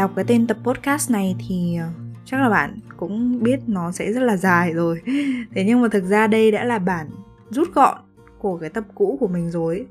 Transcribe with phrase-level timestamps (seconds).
[0.00, 1.88] đọc cái tên tập podcast này thì ờ,
[2.24, 5.00] chắc là bạn cũng biết nó sẽ rất là dài rồi.
[5.54, 7.06] Thế nhưng mà thực ra đây đã là bản
[7.50, 7.98] rút gọn
[8.38, 9.86] của cái tập cũ của mình rồi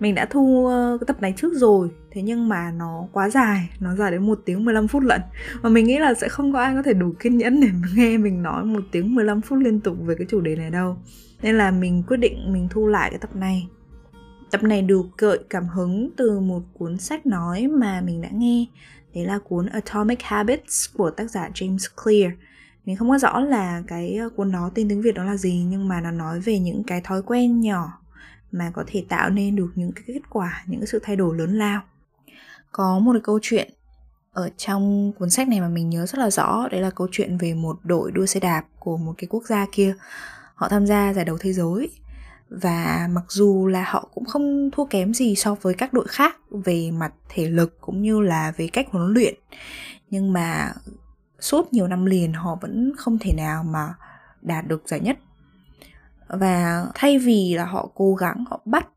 [0.00, 3.70] mình đã thu ờ, cái tập này trước rồi, thế nhưng mà nó quá dài,
[3.80, 5.20] nó dài đến một tiếng 15 phút lận.
[5.62, 8.18] Và mình nghĩ là sẽ không có ai có thể đủ kiên nhẫn để nghe
[8.18, 10.96] mình nói một tiếng 15 phút liên tục về cái chủ đề này đâu.
[11.42, 13.68] Nên là mình quyết định mình thu lại cái tập này.
[14.50, 18.66] Tập này được gợi cảm hứng từ một cuốn sách nói mà mình đã nghe
[19.16, 22.32] đấy là cuốn Atomic Habits của tác giả James Clear.
[22.84, 25.64] Mình không có rõ là cái ờ, cuốn đó tên tiếng Việt đó là gì,
[25.68, 27.98] nhưng mà nó nói về những cái thói quen nhỏ
[28.52, 31.36] mà có thể tạo nên được những cái kết quả, những cái sự thay đổi
[31.36, 31.82] lớn lao.
[32.72, 33.70] Có một cái câu chuyện
[34.32, 37.38] ở trong cuốn sách này mà mình nhớ rất là rõ, đấy là câu chuyện
[37.38, 39.94] về một đội đua xe đạp của một cái quốc gia kia.
[40.54, 41.90] Họ tham gia giải đấu thế giới
[42.48, 46.36] và mặc dù là họ cũng không thua kém gì so với các đội khác
[46.50, 49.34] về mặt thể lực cũng như là về cách huấn luyện,
[50.10, 50.72] nhưng mà
[51.40, 53.94] suốt nhiều năm liền họ vẫn không thể nào mà
[54.42, 55.18] đạt được giải nhất.
[56.28, 58.88] Và thay vì là họ cố gắng họ bắt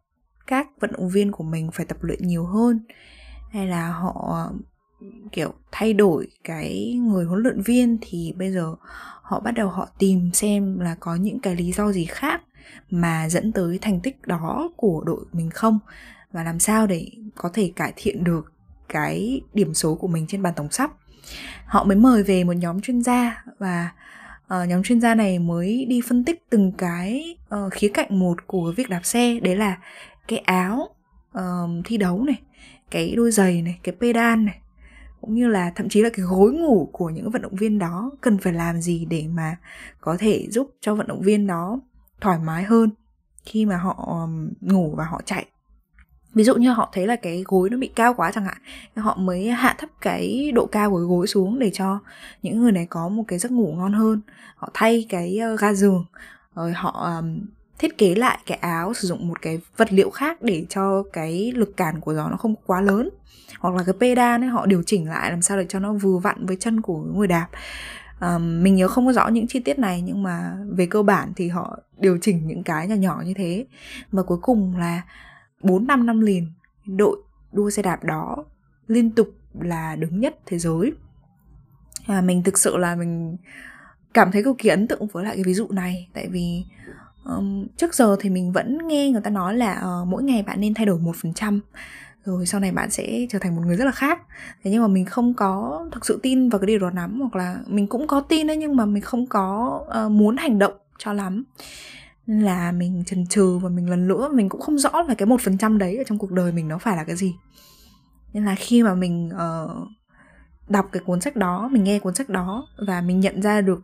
[0.47, 2.79] các vận động viên của mình phải tập luyện nhiều hơn,
[3.51, 4.47] hay là họ,
[5.31, 8.75] kiểu, thay đổi cái người huấn luyện viên, thì bây giờ
[9.21, 12.41] họ bắt đầu họ tìm xem là có những cái lý do gì khác
[12.89, 15.79] mà dẫn tới thành tích đó của đội mình không?
[16.31, 18.53] Và làm sao để có thể cải thiện được
[18.89, 20.91] cái điểm số của mình trên bàn tổng sắp?
[21.65, 23.91] Họ mới mời về một nhóm chuyên gia và
[24.45, 28.47] uh, nhóm chuyên gia này mới đi phân tích từng cái uh, khía cạnh một
[28.47, 29.39] của việc đạp xe.
[29.39, 29.77] Đấy là
[30.27, 30.89] cái áo
[31.37, 32.39] uh, thi đấu này
[32.91, 34.59] cái đôi giày này cái pedal này
[35.21, 38.11] cũng như là thậm chí là cái gối ngủ của những vận động viên đó.
[38.21, 39.57] Cần phải làm gì để mà
[40.01, 41.79] có thể giúp cho vận động viên đó
[42.21, 42.89] thoải mái hơn
[43.45, 44.27] khi mà họ
[44.61, 45.45] ngủ và họ chạy.
[46.33, 48.57] Ví dụ như họ thấy là cái gối nó bị cao quá chẳng hạn
[48.95, 51.99] họ mới hạ thấp cái độ cao của gối xuống để cho
[52.41, 54.21] những người này có một cái giấc ngủ ngon hơn.
[54.55, 56.05] Họ thay cái ga giường,
[56.55, 57.21] rồi họ
[57.79, 61.51] thiết kế lại cái áo, sử dụng một cái vật liệu khác để cho cái
[61.55, 63.09] lực cản của gió nó không quá lớn.
[63.59, 66.17] Hoặc là cái pedal ấy, họ điều chỉnh lại làm sao để cho nó vừa
[66.17, 67.47] vặn với chân của người đạp
[68.21, 71.33] um, mình nhớ không có rõ những chi tiết này nhưng mà về cơ bản
[71.35, 73.65] thì họ điều chỉnh những cái nhỏ nhỏ như thế.
[74.11, 75.01] Và cuối cùng là
[75.61, 76.47] 4 năm năm liền
[76.85, 77.17] đội
[77.51, 78.45] đua xe đạp đó
[78.87, 79.27] liên tục
[79.61, 80.93] là đứng nhất thế giới.
[82.07, 83.37] À, mình thực sự là mình
[84.13, 86.09] cảm thấy cực kỳ ấn tượng với lại cái ví dụ này.
[86.13, 86.65] Tại vì
[87.25, 90.61] um, trước giờ thì mình vẫn nghe người ta nói là uh, mỗi ngày bạn
[90.61, 91.59] nên thay đổi một phần trăm
[92.29, 94.19] rồi sau này bạn sẽ trở thành một người rất là khác.
[94.63, 97.35] Thế nhưng mà mình không có thực sự tin vào cái điều đó lắm hoặc
[97.35, 100.73] là mình cũng có tin đấy nhưng mà mình không có uh, muốn hành động
[100.97, 101.43] cho lắm.
[102.27, 105.25] Nên là mình chần chừ và mình lần nữa mình cũng không rõ là cái
[105.25, 107.35] một phần trăm đấy ở trong cuộc đời mình nó phải là cái gì.
[108.33, 109.87] Nên là khi mà mình uh,
[110.67, 113.81] đọc cái cuốn sách đó mình nghe cuốn sách đó và mình nhận ra được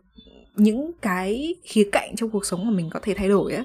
[0.56, 3.64] những cái khía cạnh trong cuộc sống mà mình có thể thay đổi á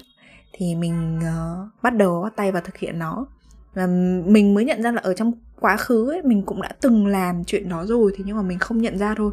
[0.52, 3.26] thì mình uh, bắt đầu bắt tay vào thực hiện nó
[3.74, 3.86] là
[4.26, 7.44] mình mới nhận ra là ở trong quá khứ ấy mình cũng đã từng làm
[7.44, 9.32] chuyện đó rồi thì nhưng mà mình không nhận ra thôi.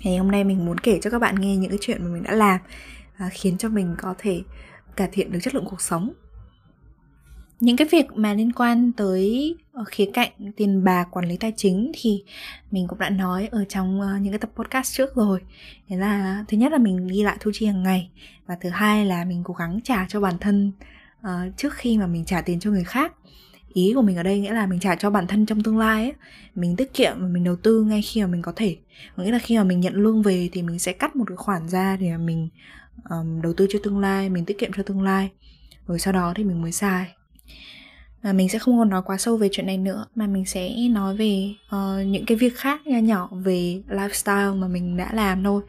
[0.00, 2.22] Thì hôm nay mình muốn kể cho các bạn nghe những cái chuyện mà mình
[2.22, 2.60] đã làm
[3.16, 4.42] à, khiến cho mình có thể
[4.96, 6.12] cải thiện được chất lượng cuộc sống.
[7.60, 11.52] Những cái việc mà liên quan tới ờ, khía cạnh tiền bạc quản lý tài
[11.56, 12.24] chính thì
[12.70, 15.40] mình cũng đã nói ở trong ờ, những cái tập podcast trước rồi.
[15.88, 18.10] Thế là thứ nhất là mình ghi lại thu chi hàng ngày
[18.46, 20.72] và thứ hai là mình cố gắng trả cho bản thân
[21.28, 23.12] uh, trước khi mà mình trả tiền cho người khác
[23.74, 26.02] ý của mình ở đây nghĩa là mình trả cho bản thân trong tương lai
[26.02, 26.12] ấy.
[26.54, 28.76] Mình tiết kiệm và mình đầu tư ngay khi mà mình có thể.
[29.16, 31.68] Nghĩa là khi mà mình nhận lương về thì mình sẽ cắt một cái khoản
[31.68, 32.48] ra để mình
[33.10, 35.30] um, đầu tư cho tương lai mình tiết kiệm cho tương lai.
[35.86, 37.06] Rồi sau đó thì mình mới xài.
[38.22, 40.88] Và mình sẽ không còn nói quá sâu về chuyện này nữa mà mình sẽ
[40.90, 45.44] nói về uh, những cái việc khác nhỏ nhỏ về lifestyle mà mình đã làm
[45.44, 45.62] thôi.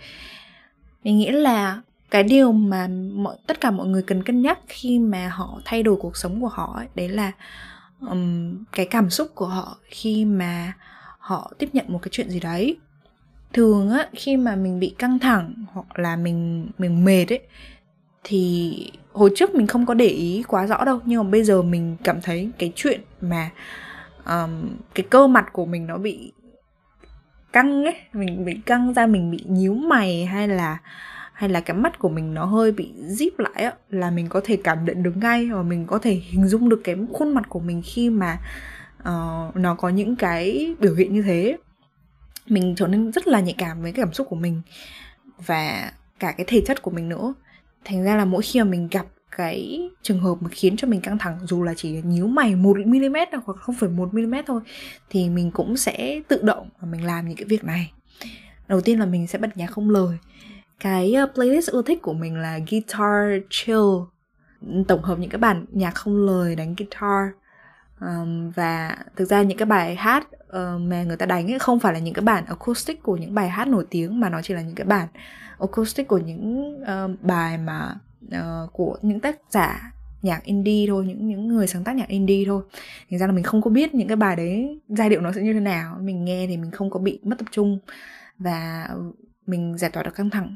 [1.04, 5.00] Mình nghĩ là cái điều mà mọi tất cả mọi người cần cân nhắc khi
[5.00, 7.32] mà họ thay đổi cuộc sống của họ ấy, đấy là
[8.00, 10.74] um, cái cảm xúc của họ khi mà
[11.20, 12.78] họ tiếp nhận một cái chuyện gì đấy.
[13.54, 17.42] Thường á khi mà mình bị căng thẳng hoặc là mình mình mệt ấy
[18.24, 18.74] thì
[19.14, 21.96] hồi trước mình không có để ý quá rõ đâu nhưng mà bây giờ mình
[22.04, 23.50] cảm thấy cái chuyện mà
[24.26, 26.32] um, cái cơ mặt của mình nó bị
[27.54, 30.78] căng ấy mình bị căng ra mình bị nhíu mày hay là
[31.36, 34.42] hay là cái mắt của mình nó hơi bị zip lại á là mình có
[34.44, 37.44] thể cảm nhận được ngay và mình có thể hình dung được cái khuôn mặt
[37.50, 38.40] của mình khi mà
[39.00, 41.58] uh, nó có những cái biểu hiện như thế.
[42.48, 44.62] Mình trở nên rất là nhạy cảm với cái cảm xúc của mình
[45.46, 47.34] và cả cái thể chất của mình nữa.
[47.86, 49.06] Thành ra là mỗi khi mà mình gặp
[49.38, 52.78] cái trường hợp mà khiến cho mình căng thẳng dù là chỉ nhíu mày 1
[52.86, 53.16] mm
[53.46, 54.62] hoặc không phải 1 mm thôi
[55.10, 57.92] thì mình cũng sẽ tự động mà mình làm những cái việc này.
[58.68, 60.18] Đầu tiên là mình sẽ bật nhạc không lời
[60.80, 63.82] cái ờ, playlist ưa thích của mình là guitar chill.
[64.88, 67.30] Tổng hợp những cái bản nhạc không lời đánh guitar.
[68.02, 71.80] Um, và thực ra những cái bài hát uh, mà người ta đánh ấy không
[71.80, 74.54] phải là những cái bản acoustic của những bài hát nổi tiếng mà nó chỉ
[74.54, 75.08] là những cái bản
[75.60, 77.96] acoustic của những uh, bài mà
[78.28, 82.46] uh, của những tác giả nhạc indie thôi những những người sáng tác nhạc indie
[82.46, 82.64] thôi.
[83.10, 85.42] Thành ra là mình không có biết những cái bài đấy giai điệu nó sẽ
[85.42, 85.98] như thế nào.
[86.02, 87.80] Mình nghe thì mình không có bị mất tập trung.
[88.38, 88.90] Và
[89.48, 90.56] mình giải tỏa được căng thẳng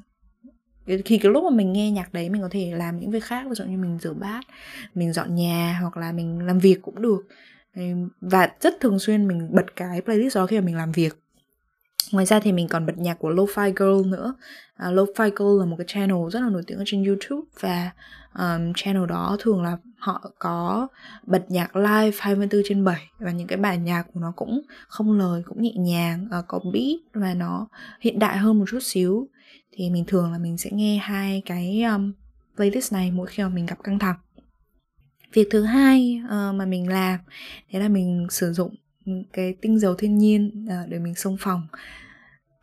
[1.05, 3.45] khi cái lúc mà mình nghe nhạc đấy mình có thể làm những việc khác
[3.49, 4.41] ví dụ như mình rửa bát
[4.95, 7.21] mình dọn nhà hoặc là mình làm việc cũng được.
[8.21, 11.19] Và rất thường xuyên mình bật cái playlist đó khi mà mình làm việc.
[12.11, 14.33] Ngoài ra thì mình còn bật nhạc của Lo-Fi Girl nữa.
[14.87, 17.91] Uh, Lo-Fi Girl là một cái channel rất là nổi tiếng ở trên YouTube và
[18.33, 20.87] um, channel đó thường là họ có
[21.23, 25.17] bật nhạc live 24 trên 7 và những cái bài nhạc của nó cũng không
[25.17, 27.67] lời cũng nhẹ nhàng uh, có beat và nó
[28.01, 29.27] hiện đại hơn một chút xíu
[29.71, 32.13] thì mình thường là mình sẽ nghe hai cái um,
[32.55, 34.17] playlist này mỗi khi mà mình gặp căng thẳng.
[35.33, 37.19] Việc thứ hai uh, mà mình làm
[37.73, 38.75] đấy là mình sử dụng
[39.33, 41.67] cái tinh dầu thiên nhiên uh, để mình xông phòng.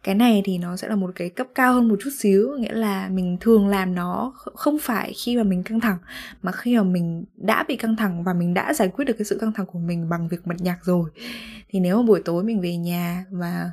[0.03, 2.73] Cái này thì nó sẽ là một cái cấp cao hơn một chút xíu nghĩa
[2.73, 5.99] là mình thường làm nó không phải khi mà mình căng thẳng
[6.43, 9.25] mà khi mà mình đã bị căng thẳng và mình đã giải quyết được cái
[9.25, 11.11] sự căng thẳng của mình bằng việc bật nhạc rồi.
[11.69, 13.71] Thì nếu mà buổi tối mình về nhà và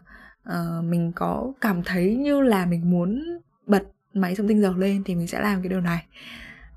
[0.49, 5.03] uh, mình có cảm thấy như là mình muốn bật máy xông tinh dầu lên
[5.05, 6.05] thì mình sẽ làm cái điều này.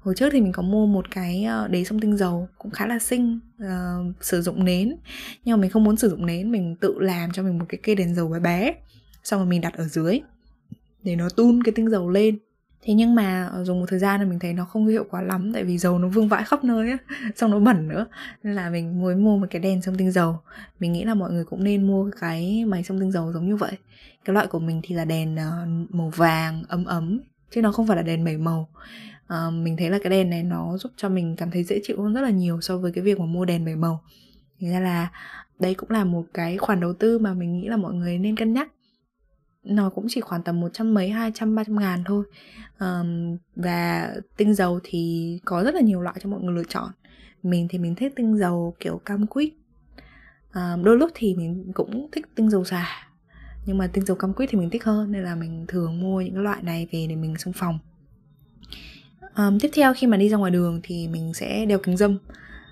[0.02, 2.86] Hồi trước thì mình có mua một cái ờ, đế xông tinh dầu cũng khá
[2.86, 4.96] là xinh uh, sử dụng nến.
[5.44, 7.80] Nhưng mà mình không muốn sử dụng nến mình tự làm cho mình một cái
[7.82, 8.74] cây đèn dầu bé bé
[9.24, 10.20] xong rồi mình đặt ở dưới
[11.02, 12.38] để nó tun cái tinh dầu lên
[12.86, 15.22] thế nhưng mà ờ, dùng một thời gian là mình thấy nó không hiệu quả
[15.22, 16.98] lắm tại vì dầu nó vương vãi khắp nơi á
[17.36, 18.06] xong nó bẩn nữa.
[18.42, 20.38] Nên là mình mới mua một cái đèn xông tinh dầu.
[20.80, 23.56] Mình nghĩ là mọi người cũng nên mua cái máy xông tinh dầu giống như
[23.56, 23.72] vậy.
[24.24, 27.86] Cái loại của mình thì là đèn ờ, màu vàng ấm ấm chứ nó không
[27.86, 28.68] phải là đèn bảy màu.
[29.26, 32.02] À, mình thấy là cái đèn này nó giúp cho mình cảm thấy dễ chịu
[32.02, 34.02] hơn rất là nhiều so với cái việc mà mua đèn bảy màu.
[34.60, 35.10] Thành ra là
[35.58, 38.36] đây cũng là một cái khoản đầu tư mà mình nghĩ là mọi người nên
[38.36, 38.68] cân nhắc
[39.66, 42.24] nó cũng chỉ khoảng tầm một trăm mấy hai trăm ba trăm ngàn thôi.
[42.80, 46.90] Um, và tinh dầu thì có rất là nhiều loại cho mọi người lựa chọn.
[47.42, 49.52] Mình thì mình thích tinh dầu kiểu cam quýt.
[50.54, 53.06] Um, đôi lúc thì mình cũng thích tinh dầu xà
[53.66, 56.20] nhưng mà tinh dầu cam quýt thì mình thích hơn nên là mình thường mua
[56.20, 57.78] những cái loại này về để mình xông phòng
[59.36, 62.18] um, tiếp theo khi mà đi ra ngoài đường thì mình sẽ đeo kính dâm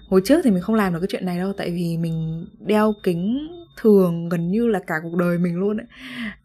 [0.09, 2.95] hồi trước thì mình không làm được cái chuyện này đâu tại vì mình đeo
[3.03, 5.87] kính thường gần như là cả cuộc đời mình luôn ấy.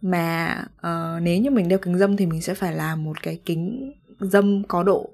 [0.01, 3.39] Mà uh, nếu như mình đeo kính dâm thì mình sẽ phải làm một cái
[3.45, 5.09] kính dâm có độ.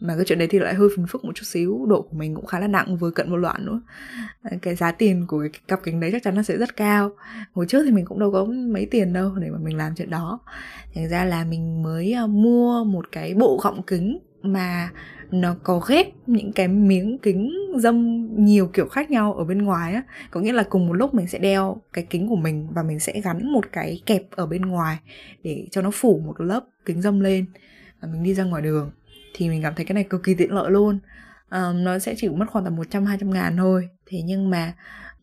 [0.00, 2.34] Mà cái chuyện đấy thì lại hơi phiền phức một chút xíu độ của mình
[2.34, 3.80] cũng khá là nặng vừa cận một loạn nữa.
[4.62, 7.10] Cái giá tiền của cái cặp kính đấy chắc chắn nó sẽ rất cao.
[7.52, 10.10] Hồi trước thì mình cũng đâu có mấy tiền đâu để mà mình làm chuyện
[10.10, 10.40] đó.
[10.94, 14.90] Thành ra là mình mới ờ, mua một cái bộ gọng kính mà
[15.30, 19.94] nó có ghép những cái miếng kính dâm nhiều kiểu khác nhau ở bên ngoài
[19.94, 20.02] á.
[20.30, 23.00] Có nghĩa là cùng một lúc mình sẽ đeo cái kính của mình và mình
[23.00, 24.98] sẽ gắn một cái kẹp ở bên ngoài
[25.42, 27.46] để cho nó phủ một lớp kính dâm lên
[28.00, 28.90] và mình đi ra ngoài đường.
[29.34, 30.98] Thì mình cảm thấy cái này cực kỳ tiện lợi luôn.
[31.50, 33.88] Um, nó sẽ chỉ mất khoảng tầm 100 200 ngàn thôi.
[34.06, 34.72] Thế nhưng mà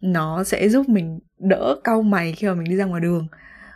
[0.01, 3.27] nó sẽ giúp mình đỡ cau mày khi mà mình đi ra ngoài đường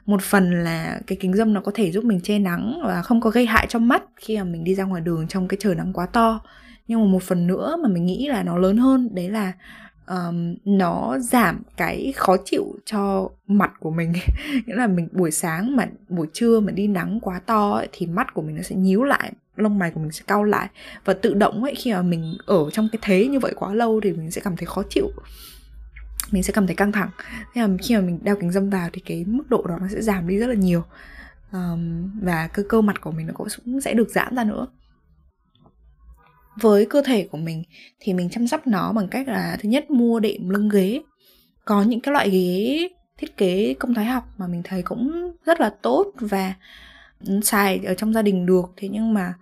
[0.06, 3.22] một phần là cái kính dâm nó có thể giúp mình che nắng và không
[3.22, 5.76] có gây hại cho mắt khi mà mình đi ra ngoài đường trong cái trời
[5.76, 6.42] nắng quá to.
[6.88, 9.54] Nhưng mà một phần nữa mà mình nghĩ là nó lớn hơn đấy là
[10.08, 14.14] um, nó giảm cái khó chịu cho mặt của mình.
[14.66, 18.06] Nghĩa là mình buổi sáng mà buổi trưa mà đi nắng quá to ấy, thì
[18.06, 20.70] mắt của mình nó sẽ nhíu lại lông mày của mình sẽ cau lại.
[21.06, 24.00] Và tự động ấy khi mà mình ở trong cái thế như vậy quá lâu
[24.04, 25.12] thì mình sẽ cảm thấy khó chịu
[26.32, 27.10] mình sẽ cảm thấy căng thẳng.
[27.54, 29.88] Thế là khi mà mình đeo kính dâm vào thì cái mức độ đó nó
[29.88, 30.84] sẽ giảm đi rất là nhiều.
[31.52, 34.68] Um, và cơ cơ mặt của mình nó cũng sẽ được giãn ra nữa.
[36.62, 37.64] Với cơ thể của mình
[38.00, 41.02] thì mình chăm sóc nó bằng cách là thứ nhất mua đệm lưng ghế.
[41.66, 45.62] Có những cái loại ghế thiết kế công thái học mà mình thấy cũng rất
[45.62, 46.54] là tốt và
[47.26, 48.66] ừ, xài ở trong gia đình được.
[48.78, 49.34] Thế nhưng mà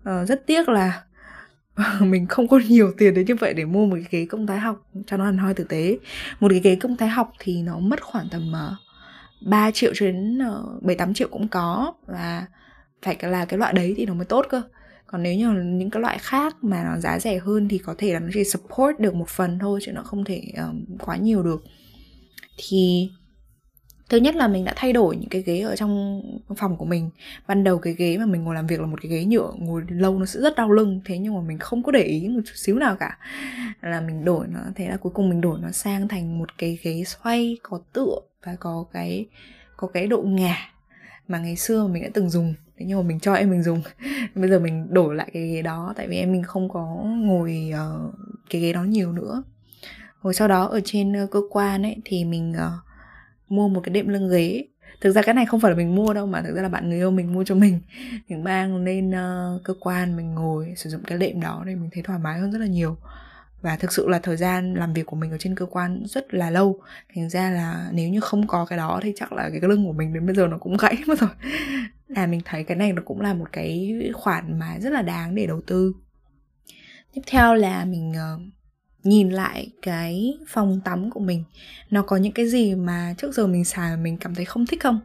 [0.00, 1.02] uh, rất tiếc là
[2.00, 4.58] mình không có nhiều tiền đến như vậy để mua một cái ghế công thái
[4.58, 5.98] học cho nó ăn hoi tử tế.
[6.40, 9.92] Một cái ghế công thái học thì nó mất khoảng tầm ờ, uh, 3 triệu
[9.94, 10.38] cho đến
[10.92, 12.46] uh, tám triệu cũng có và
[13.02, 14.62] phải là cái loại đấy thì nó mới tốt cơ.
[15.06, 18.12] Còn nếu như những cái loại khác mà nó giá rẻ hơn thì có thể
[18.12, 21.42] là nó chỉ support được một phần thôi chứ nó không thể um, quá nhiều
[21.42, 21.64] được.
[22.56, 23.10] Thì
[24.08, 26.22] thứ nhất là mình đã thay đổi những cái ghế ở trong
[26.56, 27.10] phòng của mình.
[27.46, 29.82] Ban đầu cái ghế mà mình ngồi làm việc là một cái ghế nhựa ngồi
[29.88, 31.00] lâu nó sẽ rất đau lưng.
[31.04, 33.18] Thế nhưng mà mình không có để ý một chút xíu nào cả.
[33.80, 36.78] Là mình đổi nó thế là cuối cùng mình đổi nó sang thành một cái
[36.82, 39.26] ghế xoay có tựa và có cái
[39.76, 40.56] có cái độ ngả
[41.28, 42.54] mà ngày xưa mình đã từng dùng.
[42.78, 43.82] Thế nhưng mà mình cho em mình dùng.
[44.34, 47.72] Bây giờ mình đổi lại cái ghế đó tại vì em mình không có ngồi
[47.74, 48.14] uh,
[48.50, 49.42] cái ghế đó nhiều nữa.
[50.22, 52.85] Rồi sau đó ở trên uh, cơ quan ấy thì mình uh,
[53.48, 54.64] mua một cái đệm lưng ghế.
[55.00, 56.88] Thực ra cái này không phải là mình mua đâu mà thực ra là bạn
[56.88, 57.80] người yêu mình mua cho mình.
[58.28, 61.90] Mình mang lên uh, cơ quan mình ngồi sử dụng cái đệm đó để mình
[61.92, 62.96] thấy thoải mái hơn rất là nhiều.
[63.62, 66.34] Và thực sự là thời gian làm việc của mình ở trên cơ quan rất
[66.34, 66.80] là lâu.
[67.14, 69.92] Thành ra là nếu như không có cái đó thì chắc là cái lưng của
[69.92, 71.30] mình đến bây giờ nó cũng gãy mất rồi.
[72.08, 75.34] Là mình thấy cái này nó cũng là một cái khoản mà rất là đáng
[75.34, 75.92] để đầu tư.
[77.14, 78.55] Tiếp theo là mình uh,
[79.06, 81.44] nhìn lại cái phòng tắm của mình
[81.90, 84.80] nó có những cái gì mà trước giờ mình xài mình cảm thấy không thích
[84.82, 85.00] không?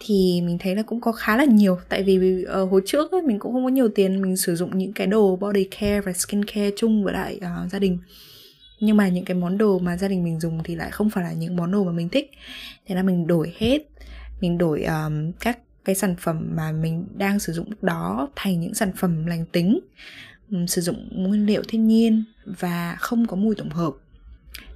[0.00, 3.22] Thì mình thấy là cũng có khá là nhiều tại vì uh, hồi trước ấy,
[3.22, 6.12] mình cũng không có nhiều tiền mình sử dụng những cái đồ body care và
[6.12, 7.98] skin care chung với lại uh, gia đình.
[8.80, 11.24] Nhưng mà những cái món đồ mà gia đình mình dùng thì lại không phải
[11.24, 12.30] là những món đồ mà mình thích.
[12.86, 13.78] Thế là mình đổi hết
[14.40, 18.60] mình đổi um, các cái sản phẩm mà mình đang sử dụng lúc đó thành
[18.60, 19.80] những sản phẩm lành tính.
[20.50, 23.92] Ừ, sử dụng nguyên liệu thiên nhiên và không có mùi tổng hợp.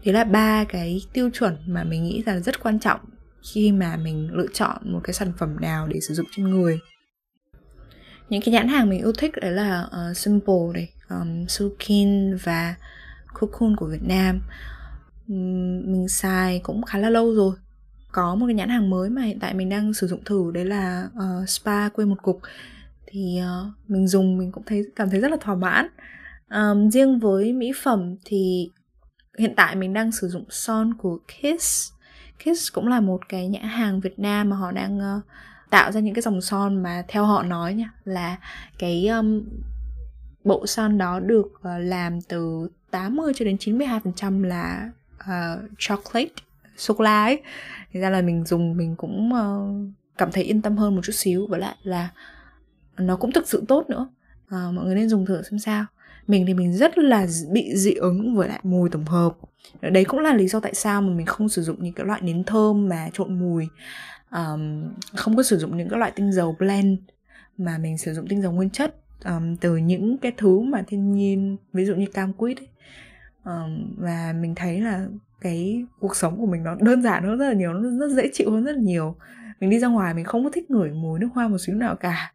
[0.04, 3.00] Đấy là ba cái tiêu chuẩn mà mình nghĩ là rất quan trọng
[3.52, 6.78] khi mà mình lựa chọn một cái sản phẩm nào để sử dụng trên người.
[8.28, 12.74] Những cái nhãn hàng mình yêu thích đấy là uh, Simple này, um, Sukin và
[13.34, 14.40] Cocoon của Việt Nam.
[15.28, 17.56] Um, mình xài cũng khá là lâu rồi.
[18.12, 20.64] Có một cái nhãn hàng mới mà hiện tại mình đang sử dụng thử đấy
[20.64, 22.40] là uh, Spa quê một cục
[23.10, 25.88] thì uh, mình dùng mình cũng thấy cảm thấy rất là thỏa mãn.
[26.50, 28.70] Um, riêng với mỹ phẩm thì
[29.38, 31.92] hiện tại mình đang sử dụng son của Kiss.
[32.38, 35.24] Kiss cũng là một cái nhãn hàng Việt Nam mà họ đang uh,
[35.70, 38.36] tạo ra những cái dòng son mà theo họ nói nha là
[38.78, 39.44] cái um,
[40.44, 46.34] bộ son đó được uh, làm từ 80 cho đến 92% là uh, chocolate
[46.76, 47.42] sô cô la ấy.
[47.92, 51.14] Thì ra là mình dùng mình cũng uh, cảm thấy yên tâm hơn một chút
[51.14, 51.46] xíu.
[51.50, 52.08] Và lại là
[52.98, 54.08] nó cũng thực sự tốt nữa.
[54.48, 55.84] À, mọi người nên dùng thử xem sao.
[56.26, 59.32] Mình thì mình rất là bị dị ứng với lại mùi tổng hợp.
[59.80, 62.20] Đấy cũng là lý do tại sao mà mình không sử dụng những cái loại
[62.22, 63.68] nến thơm mà trộn mùi.
[64.30, 64.84] Um,
[65.16, 66.98] không có sử dụng những cái loại tinh dầu blend
[67.58, 71.12] mà mình sử dụng tinh dầu nguyên chất um, từ những cái thứ mà thiên
[71.12, 72.68] nhiên ví dụ như cam quýt ấy.
[73.44, 75.06] Um, và mình thấy là
[75.40, 78.30] cái cuộc sống của mình nó đơn giản hơn rất là nhiều nó rất dễ
[78.32, 79.16] chịu hơn rất là nhiều.
[79.60, 81.96] Mình đi ra ngoài mình không có thích ngửi mùi nước hoa một xíu nào
[81.96, 82.32] cả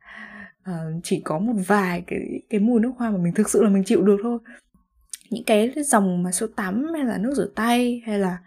[0.70, 3.70] uh, chỉ có một vài cái cái mùi nước hoa mà mình thực sự là
[3.70, 4.40] mình chịu được thôi.
[5.30, 8.38] Những cái dòng mà sữa tắm hay là nước rửa tay hay là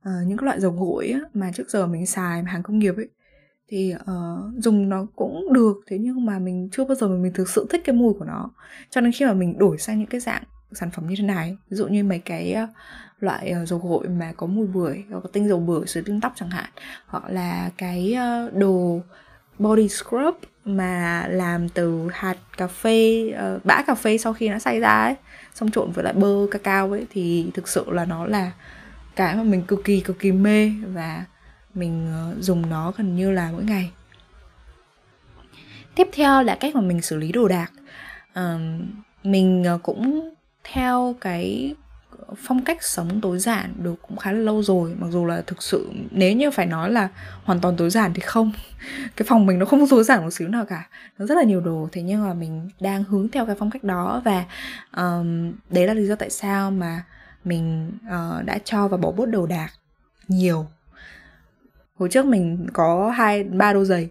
[0.00, 2.96] uh, những cái loại dầu gội á, mà trước giờ mình xài hàng công nghiệp
[2.96, 3.08] ấy
[3.68, 5.76] thì uh, dùng nó cũng được.
[5.86, 8.24] Thế nhưng mà mình chưa bao giờ mà mình thực sự thích cái mùi của
[8.24, 8.50] nó.
[8.90, 11.56] Cho nên khi mà mình đổi sang những cái dạng sản phẩm như thế này
[11.70, 12.70] ví dụ như mấy cái uh,
[13.18, 16.32] loại uh, dầu gội mà có mùi bưởi có tinh dầu bưởi sữa tinh tóc
[16.36, 16.70] chẳng hạn
[17.06, 18.16] hoặc là cái
[18.46, 19.00] uh, đồ
[19.58, 24.58] body scrub mà làm từ hạt cà phê uh, bã cà phê sau khi nó
[24.58, 25.14] xay ra ấy
[25.54, 28.52] xong trộn với lại bơ cacao ấy thì thực sự là nó là
[29.16, 31.24] cái mà mình cực kỳ cực kỳ mê và
[31.74, 33.90] mình uh, dùng nó gần như là mỗi ngày.
[35.94, 37.72] Tiếp theo là cách mà mình xử lý đồ đạc.
[38.40, 38.60] Uh,
[39.22, 40.30] mình uh, cũng
[40.64, 41.74] theo cái
[42.36, 44.94] phong cách sống tối giản được cũng khá là lâu rồi.
[44.98, 47.08] Mặc dù là thực sự nếu như phải nói là
[47.44, 48.52] hoàn toàn tối giản thì không.
[49.16, 50.88] Cái phòng mình nó không tối giản một xíu nào cả.
[51.18, 51.88] Nó rất là nhiều đồ.
[51.92, 54.44] Thế nhưng mà mình đang hướng theo cái phong cách đó và
[54.96, 57.04] um, đấy là lý do tại sao mà
[57.44, 59.68] mình uh, đã cho và bỏ bút đồ đạc
[60.28, 60.66] nhiều.
[61.98, 64.10] Hồi trước mình có hai ba đôi giày.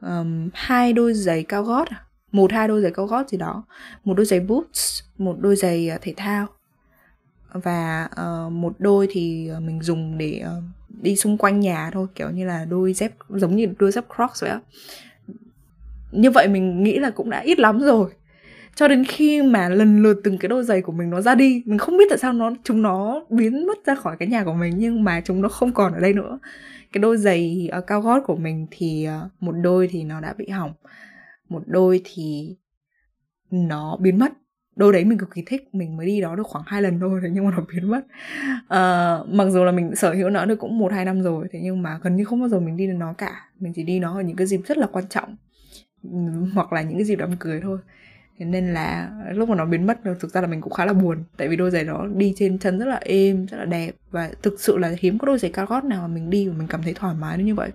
[0.00, 2.04] Um, hai đôi giày cao gót à?
[2.34, 3.64] một hai đôi giày cao gót gì đó.
[4.04, 6.46] Một đôi giày boots một đôi giày ờ, thể thao
[7.62, 10.64] và uh, một đôi thì ờ, mình dùng để uh,
[11.02, 14.42] đi xung quanh nhà thôi kiểu như là đôi dép giống như đôi dép crocs
[14.42, 14.60] vậy á.
[16.12, 18.10] Như vậy mình nghĩ là cũng đã ít lắm rồi.
[18.74, 21.62] Cho đến khi mà lần lượt từng cái đôi giày của mình nó ra đi
[21.66, 24.54] mình không biết tại sao nó chúng nó biến mất ra khỏi cái nhà của
[24.54, 26.38] mình nhưng mà chúng nó không còn ở đây nữa.
[26.92, 30.34] Cái đôi giày uh, cao gót của mình thì uh, một đôi thì nó đã
[30.38, 30.72] bị hỏng.
[31.48, 32.56] Một đôi thì
[33.50, 34.32] nó biến mất
[34.76, 37.20] đôi đấy mình cực kỳ thích mình mới đi đó được khoảng hai lần thôi
[37.22, 38.00] thế nhưng mà nó biến mất.
[38.68, 41.60] À, mặc dù là mình sở hữu nó được cũng một hai năm rồi thế
[41.62, 43.48] nhưng mà gần như không bao giờ mình đi đến nó cả.
[43.60, 45.36] Mình chỉ đi nó ở những cái dịp rất là quan trọng
[46.54, 47.78] hoặc là những cái dịp đám cưới thôi.
[48.38, 50.92] Thế nên là lúc mà nó biến mất thực ra là mình cũng khá là
[50.92, 53.90] buồn tại vì đôi giày đó đi trên chân rất là êm rất là đẹp
[54.10, 56.54] và thực sự là hiếm có đôi giày cao gót nào mà mình đi mà
[56.58, 57.70] mình cảm thấy thoải mái như vậy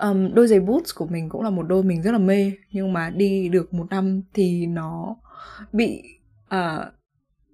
[0.00, 2.92] um, đôi giày boots của mình cũng là một đôi mình rất là mê nhưng
[2.92, 5.16] mà đi được một năm thì nó
[5.72, 6.02] bị
[6.46, 6.84] uh,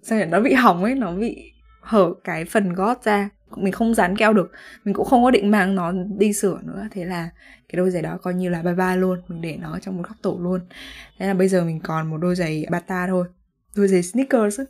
[0.02, 0.24] sao nhỉ?
[0.24, 3.30] Nó bị hỏng ấy nó bị hở cái phần gót ra.
[3.56, 4.52] Mình không dán keo được
[4.84, 6.88] mình cũng không có định mang nó đi sửa nữa.
[6.90, 7.30] Thế là
[7.68, 10.02] cái đôi giày đó coi như là bye bye luôn mình để nó trong một
[10.08, 10.60] góc tủ luôn.
[11.18, 13.26] Thế là bây giờ mình còn một đôi giày bata thôi
[13.76, 14.66] đôi giày sneakers ấy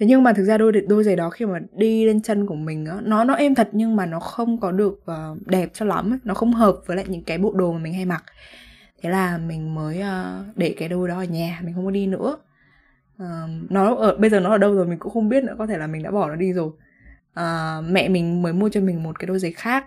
[0.00, 2.54] thế nhưng mà thực ra đôi đôi giày đó khi mà đi lên chân của
[2.54, 5.84] mình á nó nó êm thật nhưng mà nó không có được uh, đẹp cho
[5.86, 6.18] lắm ấy.
[6.24, 8.24] nó không hợp với lại những cái bộ đồ mà mình hay mặc.
[9.02, 12.06] Thế là mình mới uh, để cái đôi đó ở nhà mình không có đi
[12.06, 12.36] nữa.
[13.22, 13.26] Uh,
[13.70, 15.78] nó ở bây giờ nó ở đâu rồi mình cũng không biết nữa có thể
[15.78, 16.70] là mình đã bỏ nó đi rồi.
[17.40, 19.86] Uh, mẹ mình mới mua cho mình một cái đôi giày khác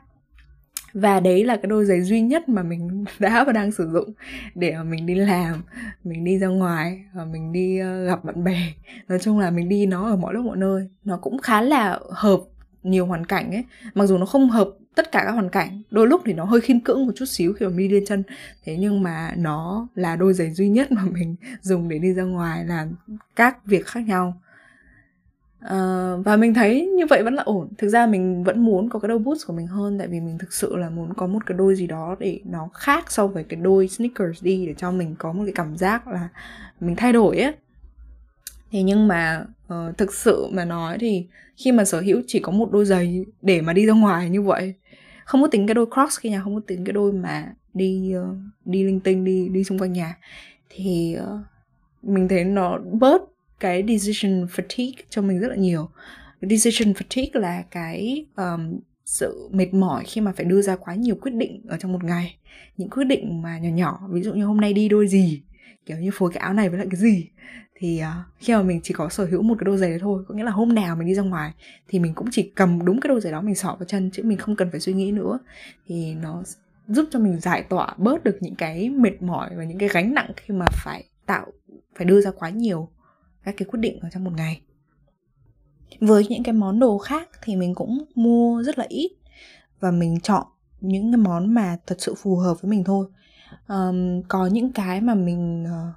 [0.93, 4.13] và đấy là cái đôi giày duy nhất mà mình đã và đang sử dụng
[4.55, 5.63] để mà mình đi làm,
[6.03, 8.73] mình đi ra ngoài và mình đi ờ, gặp bạn bè.
[9.07, 10.89] Nói chung là mình đi nó ở mọi lúc mọi nơi.
[11.03, 12.39] Nó cũng khá là hợp
[12.83, 13.63] nhiều hoàn cảnh ấy.
[13.93, 16.61] Mặc dù nó không hợp tất cả các hoàn cảnh, đôi lúc thì nó hơi
[16.61, 18.23] khiên cưỡng một chút xíu khi mà đi lên chân.
[18.65, 22.23] Thế nhưng mà nó là đôi giày duy nhất mà mình dùng để đi ra
[22.23, 22.95] ngoài, làm
[23.35, 24.41] các việc khác nhau.
[25.65, 27.69] Uh, và mình thấy như vậy vẫn là ổn.
[27.77, 30.37] Thực ra mình vẫn muốn có cái đôi boots của mình hơn tại vì mình
[30.37, 33.43] thực sự là muốn có một cái đôi gì đó để nó khác so với
[33.43, 36.29] cái đôi sneakers đi để cho mình có một cái cảm giác là
[36.79, 37.53] mình thay đổi ấy.
[38.71, 41.27] Thế nhưng mà uh, thực sự mà nói thì
[41.57, 44.41] khi mà sở hữu chỉ có một đôi giày để mà đi ra ngoài như
[44.41, 44.73] vậy
[45.25, 48.13] không có tính cái đôi crocs khi nhà không có tính cái đôi mà đi
[48.17, 50.17] uh, đi linh tinh đi đi xung quanh nhà
[50.69, 51.39] thì uh,
[52.03, 53.21] mình thấy nó bớt
[53.63, 55.89] cái decision fatigue cho mình rất là nhiều.
[56.41, 61.15] Decision fatigue là cái um, sự mệt mỏi khi mà phải đưa ra quá nhiều
[61.15, 62.37] quyết định ở trong một ngày.
[62.77, 65.41] Những quyết định mà nhỏ nhỏ ví dụ như hôm nay đi đôi gì
[65.85, 67.29] kiểu như phối cái áo này với lại cái gì.
[67.75, 70.23] Thì uh, khi mà mình chỉ có sở hữu một cái đôi giày đấy thôi
[70.27, 71.51] có nghĩa là hôm nào mình đi ra ngoài
[71.87, 74.23] thì mình cũng chỉ cầm đúng cái đôi giày đó mình xỏ vào chân chứ
[74.23, 75.39] mình không cần phải suy nghĩ nữa.
[75.87, 76.43] Thì nó
[76.87, 80.13] giúp cho mình giải tỏa bớt được những cái mệt mỏi và những cái gánh
[80.13, 81.45] nặng khi mà phải tạo
[81.95, 82.89] phải đưa ra quá nhiều
[83.43, 84.61] các cái quyết định ở trong một ngày.
[85.99, 89.11] Với những cái món đồ khác thì mình cũng mua rất là ít
[89.79, 90.43] và mình chọn
[90.81, 93.07] những cái món mà thật sự phù hợp với mình thôi.
[93.67, 95.95] Um, có những cái mà mình uh,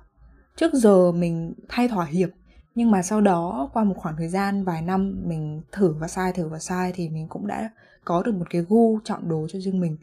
[0.56, 2.28] trước giờ mình thay thỏa hiệp
[2.74, 6.32] nhưng mà sau đó qua một khoảng thời gian vài năm mình thử và sai
[6.32, 7.70] thử và sai thì mình cũng đã
[8.04, 9.96] có được một cái gu chọn đồ cho riêng mình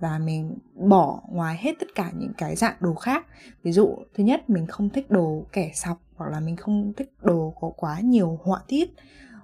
[0.00, 3.26] và mình bỏ ngoài hết tất cả những cái dạng đồ khác.
[3.62, 7.12] Ví dụ thứ nhất mình không thích đồ kẻ sọc hoặc là mình không thích
[7.22, 8.90] đồ có quá nhiều họa tiết.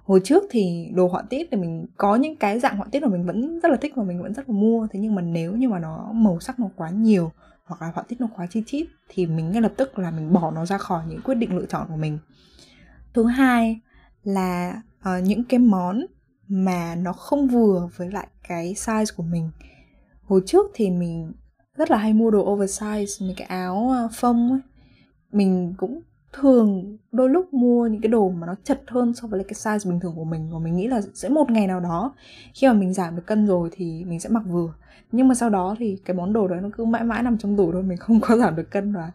[0.03, 3.07] Hồi trước thì đồ họa tiết thì mình có những cái dạng họa tiết mà
[3.07, 4.87] mình vẫn rất là thích và mình vẫn rất là mua.
[4.91, 7.31] Thế nhưng mà nếu như mà nó màu sắc nó quá nhiều
[7.65, 10.33] hoặc là họa tiết nó quá chi chít thì mình ngay lập tức là mình
[10.33, 12.19] bỏ nó ra khỏi những quyết định lựa chọn của mình.
[13.13, 13.79] Thứ hai
[14.23, 16.05] là uh, những cái món
[16.47, 19.49] mà nó không vừa với lại cái size của mình.
[20.23, 21.33] Hồi trước thì mình
[21.77, 24.59] rất là hay mua đồ oversize mấy cái áo ờ, phông ấy.
[25.31, 26.01] Mình cũng
[26.39, 29.89] thường đôi lúc mua những cái đồ mà nó chật hơn so với cái size
[29.89, 32.13] bình thường của mình và mình nghĩ là sẽ một ngày nào đó
[32.53, 34.73] khi mà mình giảm được cân rồi thì mình sẽ mặc vừa.
[35.11, 37.57] Nhưng mà sau đó thì cái món đồ đấy nó cứ mãi mãi nằm trong
[37.57, 39.11] tủ thôi mình không có giảm được cân và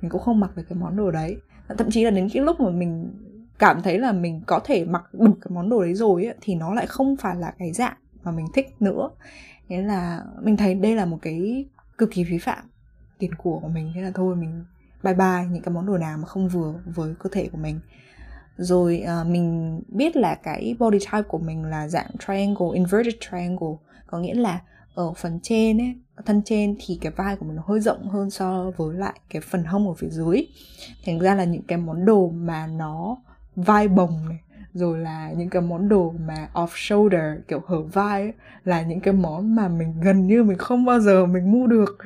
[0.00, 1.36] mình cũng không mặc được cái món đồ đấy.
[1.78, 3.10] Thậm chí là đến cái lúc mà mình
[3.58, 6.54] cảm thấy là mình có thể mặc được cái món đồ đấy rồi ấy, thì
[6.54, 9.10] nó lại không phải là cái dạng mà mình thích nữa.
[9.68, 11.64] Thế là mình thấy đây là một cái
[11.98, 12.64] cực kỳ phí phạm
[13.18, 13.92] tiền của của mình.
[13.94, 14.64] Thế là thôi mình
[15.02, 17.80] bye bye những cái món đồ nào mà không vừa với cơ thể của mình.
[18.56, 23.76] Rồi uh, mình biết là cái body type của mình là dạng triangle inverted triangle.
[24.06, 24.60] Có nghĩa là
[24.94, 25.94] ở phần trên ấy
[26.26, 29.42] thân trên thì cái vai của mình nó hơi rộng hơn so với lại cái
[29.42, 30.46] phần hông ở phía dưới.
[31.04, 33.16] Thành ra là những cái món đồ mà nó
[33.56, 34.38] vai bồng này
[34.74, 38.32] rồi là những cái món đồ mà off shoulder kiểu hở vai ấy,
[38.64, 41.98] là những cái món mà mình gần như mình không bao giờ mình mua được.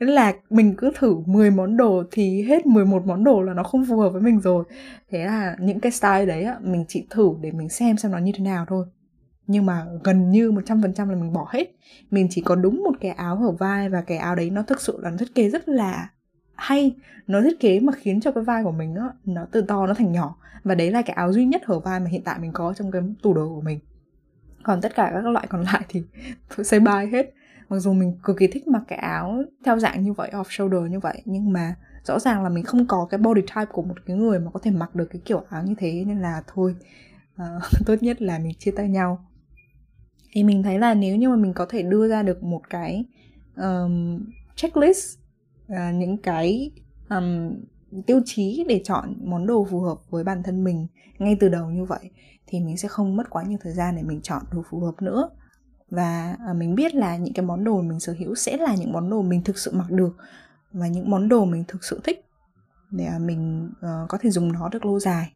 [0.00, 3.62] Nên là mình cứ thử 10 món đồ thì hết 11 món đồ là nó
[3.62, 4.64] không phù hợp với mình rồi.
[5.10, 8.18] Thế là những cái style đấy á, mình chỉ thử để mình xem xem nó
[8.18, 8.86] như thế nào thôi.
[9.46, 11.76] Nhưng mà gần như 100% là mình bỏ hết.
[12.10, 14.80] Mình chỉ có đúng một cái áo hở vai và cái áo đấy nó thực
[14.80, 16.08] sự là nó thiết kế rất là
[16.54, 16.94] hay
[17.26, 19.94] nó thiết kế mà khiến cho cái vai của mình á nó từ to nó
[19.94, 20.36] thành nhỏ.
[20.64, 22.90] Và đấy là cái áo duy nhất hở vai mà hiện tại mình có trong
[22.90, 23.78] cái tủ đồ của mình.
[24.62, 26.02] Còn tất cả các loại còn lại thì
[26.56, 27.32] tôi say bye hết.
[27.68, 30.90] Mặc dù mình cực kỳ thích mặc cái áo theo dạng như vậy off shoulder
[30.90, 33.94] như vậy nhưng mà rõ ràng là mình không có cái body type của một
[34.06, 36.74] cái người mà có thể mặc được cái kiểu áo như thế nên là thôi
[37.34, 39.26] uh, tốt nhất là mình chia tay nhau.
[40.32, 43.04] Thì mình thấy là nếu như mà mình có thể đưa ra được một cái
[43.56, 44.24] um,
[44.56, 45.18] checklist
[45.74, 46.70] uh, những cái
[47.10, 47.54] um,
[48.06, 50.86] tiêu chí để chọn món đồ phù hợp với bản thân mình
[51.18, 52.10] ngay từ đầu như vậy
[52.46, 55.02] thì mình sẽ không mất quá nhiều thời gian để mình chọn đồ phù hợp
[55.02, 55.30] nữa.
[55.90, 58.92] Và uh, mình biết là những cái món đồ mình sở hữu sẽ là những
[58.92, 60.16] món đồ mình thực sự mặc được
[60.72, 62.24] và những món đồ mình thực sự thích
[62.90, 65.32] để à, mình uh, có thể dùng nó được lâu dài.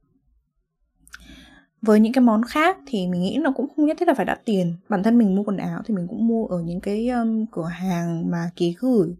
[1.82, 4.24] Với những cái món khác thì mình nghĩ nó cũng không nhất thiết là phải
[4.24, 4.74] đắt tiền.
[4.88, 7.64] Bản thân mình mua quần áo thì mình cũng mua ở những cái um, cửa
[7.66, 9.16] hàng mà ký gửi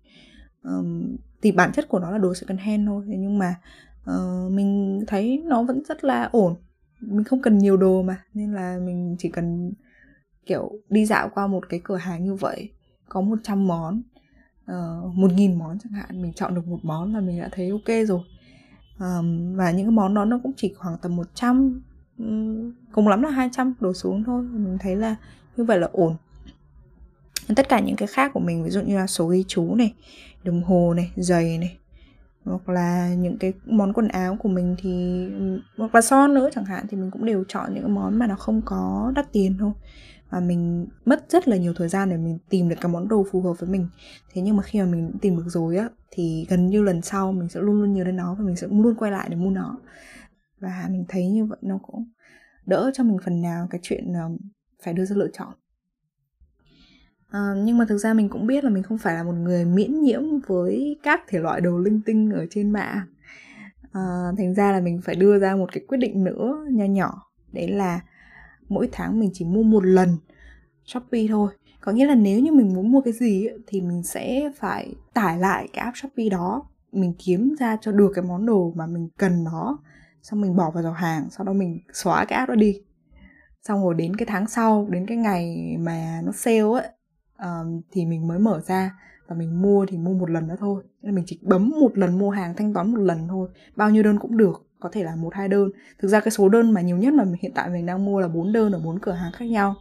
[0.66, 3.05] um, thì bản chất của nó là đồ second hand thôi.
[3.07, 3.55] Nhưng mà
[4.11, 6.55] uh, mình thấy nó vẫn rất là ổn.
[7.00, 9.72] Mình không cần nhiều đồ mà nên là mình chỉ cần
[10.46, 12.70] kiểu đi dạo qua một cái cửa hàng như vậy
[13.09, 14.02] có 100 món
[14.72, 17.70] uh, một nghìn món chẳng hạn mình chọn được một món là mình đã thấy
[17.70, 18.20] ok rồi.
[18.98, 21.83] Um, và những cái món đó nó cũng chỉ khoảng tầm 100
[22.18, 24.42] um, cùng lắm là 200 đổ xuống thôi.
[24.42, 25.16] Mình thấy là
[25.57, 26.16] như vậy là ổn
[27.54, 29.94] tất cả những cái khác của mình, ví dụ như là số ghi chú này,
[30.44, 31.76] đồng hồ này, giày này,
[32.44, 35.26] hoặc là những cái món quần áo của mình thì
[35.76, 38.26] hoặc là son nữa chẳng hạn, thì mình cũng đều chọn những cái món mà
[38.26, 39.72] nó không có đắt tiền thôi.
[40.30, 43.26] Và mình mất rất là nhiều thời gian để mình tìm được cái món đồ
[43.32, 43.88] phù hợp với mình.
[44.32, 47.32] Thế nhưng mà khi mà mình tìm được rồi á, thì gần như lần sau
[47.32, 49.50] mình sẽ luôn luôn nhớ đến nó và mình sẽ luôn quay lại để mua
[49.50, 49.78] nó.
[50.61, 52.04] Và mình thấy như vậy nó cũng
[52.66, 54.12] đỡ cho mình phần nào cái chuyện
[54.85, 55.52] phải đưa ra lựa chọn.
[57.29, 59.65] À, nhưng mà thực ra mình cũng biết là mình không phải là một người
[59.65, 63.07] miễn nhiễm với các thể loại đồ linh tinh ở trên mạng.
[63.93, 67.23] À, thành ra là mình phải đưa ra một cái quyết định nữa nho nhỏ
[67.53, 68.01] đấy là
[68.69, 70.17] mỗi tháng mình chỉ mua một lần
[70.85, 71.53] shopee thôi.
[71.81, 75.39] Có nghĩa là nếu như mình muốn mua cái gì thì mình sẽ phải tải
[75.39, 79.09] lại cái app shopee đó mình kiếm ra cho được cái món đồ mà mình
[79.19, 79.79] cần nó
[80.23, 82.83] xong mình bỏ vào giỏ hàng sau đó mình xóa cái app đó đi.
[83.62, 86.89] Xong rồi đến cái tháng sau đến cái ngày mà nó sale ấy
[87.38, 88.90] um, thì mình mới mở ra
[89.29, 90.83] và mình mua thì mua một lần nữa thôi.
[91.03, 93.49] Nên mình chỉ bấm một lần mua hàng thanh toán một lần thôi.
[93.77, 95.70] Bao nhiêu đơn cũng được có thể là một hai đơn.
[95.99, 98.29] Thực ra cái số đơn mà nhiều nhất mà hiện tại mình đang mua là
[98.29, 99.75] bốn đơn ở bốn cửa hàng khác nhau.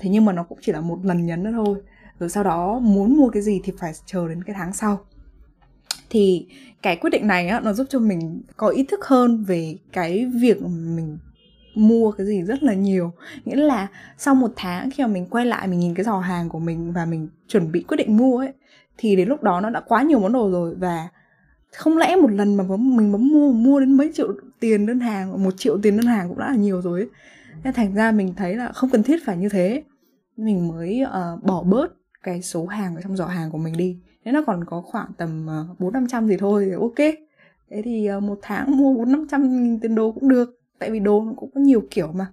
[0.00, 1.82] Thế nhưng mà nó cũng chỉ là một lần nhấn nữa thôi.
[2.18, 4.98] Rồi sau đó muốn mua cái gì thì phải chờ đến cái tháng sau.
[6.10, 6.46] Thì
[6.82, 10.26] cái quyết định này á nó giúp cho mình có ý thức hơn về cái
[10.40, 11.18] việc mình
[11.80, 13.12] mua cái gì rất là nhiều.
[13.44, 13.86] Nghĩa là
[14.18, 16.92] sau một tháng khi mà mình quay lại mình nhìn cái giỏ hàng của mình
[16.92, 18.52] và mình chuẩn bị quyết định mua ấy
[18.98, 21.08] thì đến lúc đó nó đã quá nhiều món đồ rồi và
[21.76, 24.28] không lẽ một lần mà mình bấm mua mua đến mấy triệu
[24.60, 27.08] tiền đơn hàng một triệu tiền đơn hàng cũng đã là nhiều rồi ấy.
[27.64, 29.82] nên thành ra mình thấy là không cần thiết phải như thế.
[30.36, 33.98] Mình mới uh, bỏ bớt cái số hàng ở trong giỏ hàng của mình đi.
[34.24, 37.14] Nếu nó còn có khoảng tầm ờ, bốn năm trăm gì thôi thì ok.
[37.70, 41.00] Thế thì uh, một tháng mua bốn năm trăm tiền đồ cũng được tại vì
[41.00, 42.26] đồ nó cũng có nhiều kiểu mà.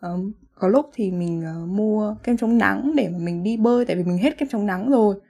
[0.00, 3.84] Um, có lúc thì mình uh, mua kem chống nắng để mà mình đi bơi
[3.84, 5.20] tại vì mình hết kem chống nắng rồi.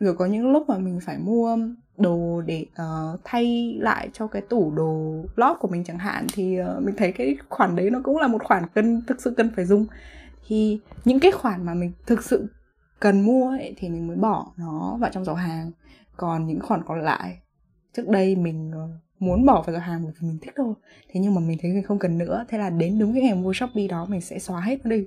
[0.00, 1.58] Rồi có những lúc mà mình phải mua
[1.96, 6.58] đồ để uh, thay lại cho cái tủ đồ lót của mình chẳng hạn thì
[6.60, 9.50] uh, mình thấy cái khoản đấy nó cũng là một khoản cân thực sự cần
[9.56, 9.86] phải dùng.
[10.46, 12.48] Thì những cái khoản mà mình thực sự
[13.00, 15.70] cần mua ấy, thì mình mới bỏ nó vào trong giỏ hàng.
[16.16, 17.38] Còn những khoản còn lại
[17.96, 20.74] trước đây mình uh, muốn bỏ vào giỏ hàng bởi vì mình thích thôi.
[21.08, 22.44] Thế nhưng mà mình thấy mình không cần nữa.
[22.48, 25.06] Thế là đến đúng cái ngày mua shopee đó, mình sẽ xóa hết nó đi.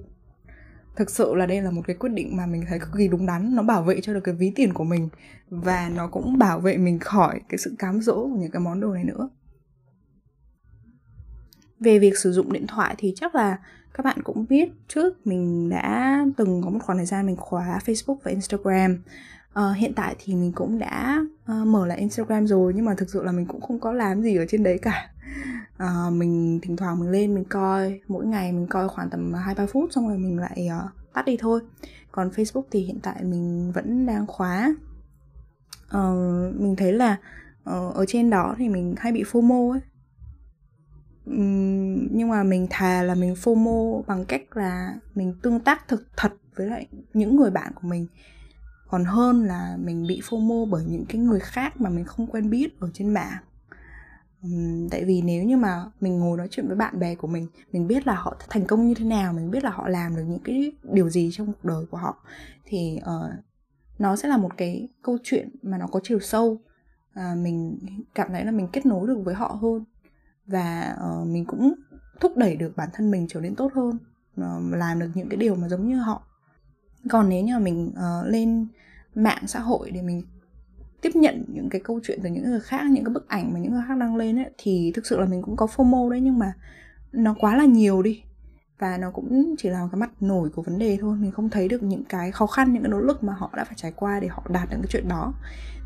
[0.96, 3.26] Thực sự là đây là một cái quyết định mà mình thấy cực kỳ đúng
[3.26, 3.56] đắn.
[3.56, 5.10] Nó bảo vệ cho được cái ví tiền của mình
[5.50, 8.80] và nó cũng bảo vệ mình khỏi cái sự cám dỗ của những cái món
[8.80, 9.30] đồ này nữa.
[11.80, 13.58] Về việc sử dụng điện thoại thì chắc là
[13.94, 17.80] các bạn cũng biết, trước mình đã từng có một khoảng thời gian mình khóa
[17.86, 18.98] Facebook và Instagram
[19.60, 23.10] uh, hiện tại thì mình cũng đã uh, mở lại Instagram rồi nhưng mà thực
[23.10, 25.10] sự là mình cũng không có làm gì ở trên đấy cả.
[25.84, 29.56] Uh, mình thỉnh thoảng mình lên mình coi mỗi ngày mình coi khoảng tầm hai
[29.56, 31.62] ba phút xong rồi mình lại uh, tắt đi thôi.
[32.12, 34.76] Còn Facebook thì hiện tại mình vẫn đang khóa.
[35.98, 37.18] Uh, mình thấy là
[37.70, 39.82] uh, ở trên đó thì mình hay bị FOMO ấy.
[41.26, 46.08] Um, nhưng mà mình thà là mình FOMO bằng cách là mình tương tác thực
[46.18, 48.08] thật với lại những người bạn của mình
[48.94, 52.50] còn hơn là mình bị FOMO bởi những cái người khác mà mình không quen
[52.50, 53.38] biết ở trên mạng.
[54.48, 57.48] Uhm, tại vì nếu như mà mình ngồi nói chuyện với bạn bè của mình
[57.72, 60.24] mình biết là họ thành công như thế nào mình biết là họ làm được
[60.28, 62.18] những cái điều gì trong cuộc đời của họ
[62.66, 63.32] thì uh,
[64.00, 66.62] nó sẽ là một cái câu chuyện mà nó có chiều sâu
[67.20, 67.80] uh, mình
[68.16, 69.84] cảm thấy là mình kết nối được với họ hơn
[70.46, 71.74] và uh, mình cũng
[72.20, 73.98] thúc đẩy được bản thân mình trở nên tốt hơn
[74.42, 76.33] uh, làm được những cái điều mà giống như họ
[77.10, 78.68] còn nếu như mà mình uh, lên
[79.16, 80.22] mạng xã hội để mình
[81.02, 83.60] tiếp nhận những cái câu chuyện từ những người khác những cái bức ảnh mà
[83.60, 86.22] những người khác đăng lên ấy, thì thực sự là mình cũng có fomo đấy
[86.22, 86.54] nhưng mà
[87.12, 88.24] nó quá là nhiều đi.
[88.80, 91.18] Và nó cũng chỉ là cái mặt nổi của vấn đề thôi.
[91.18, 93.64] Mình không thấy được những cái khó khăn những cái nỗ lực mà họ đã
[93.64, 95.34] phải trải qua để họ đạt được cái chuyện đó.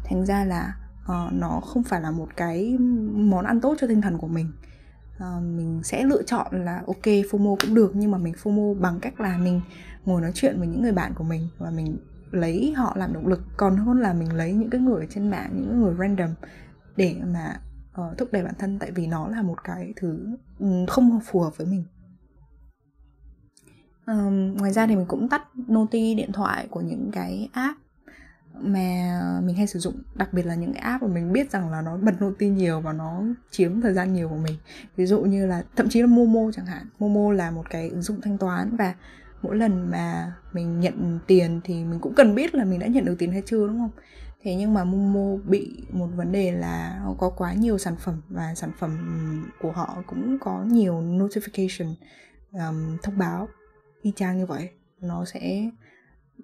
[0.03, 2.77] Thành ra là uh, nó không phải là một cái
[3.13, 4.51] món ăn tốt cho tinh thần của mình
[5.17, 8.99] uh, mình sẽ lựa chọn là ok fomo cũng được nhưng mà mình fomo bằng
[8.99, 9.61] cách là mình
[10.05, 11.97] ngồi nói chuyện với những người bạn của mình và mình
[12.31, 13.41] lấy họ làm động lực.
[13.57, 16.29] Còn hơn là mình lấy những cái người ở trên mạng những người random
[16.95, 17.59] để mà
[18.01, 21.41] uh, thúc đẩy bản thân tại vì nó là một cái thứ ừ, không phù
[21.41, 21.83] hợp với mình.
[24.07, 27.79] Um, ngoài ra thì mình cũng tắt noti điện thoại của những cái app
[28.61, 31.71] mà mình hay sử dụng đặc biệt là những cái app mà mình biết rằng
[31.71, 34.55] là nó bật noti nhiều và nó chiếm thời gian nhiều của mình.
[34.95, 36.85] Ví dụ như là thậm chí là momo chẳng hạn.
[36.99, 38.95] Momo là một cái ứng dụng thanh toán và
[39.41, 43.05] mỗi lần mà mình nhận tiền thì mình cũng cần biết là mình đã nhận
[43.05, 43.91] được tiền hay chưa đúng không?
[44.43, 48.55] Thế nhưng mà momo bị một vấn đề là có quá nhiều sản phẩm và
[48.55, 48.91] sản phẩm
[49.61, 51.93] của họ cũng có nhiều notification
[52.51, 53.47] um, thông báo
[54.01, 54.69] y chang như vậy.
[55.01, 55.69] Nó sẽ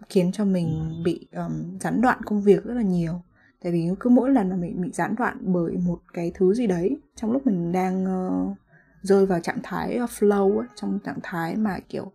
[0.09, 3.21] khiến cho mình bị um, gián đoạn công việc rất là nhiều
[3.63, 6.67] tại vì cứ mỗi lần là mình bị gián đoạn bởi một cái thứ gì
[6.67, 8.57] đấy trong lúc mình đang uh,
[9.01, 12.11] rơi vào trạng thái ờ, flow ấy, trong trạng thái mà kiểu